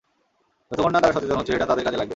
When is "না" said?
0.93-0.99